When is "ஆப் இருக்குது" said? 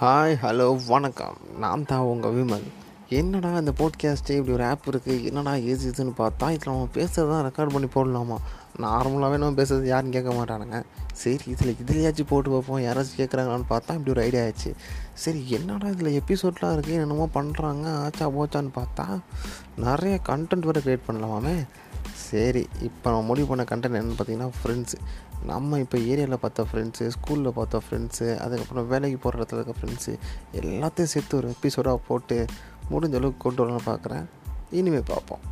4.64-5.24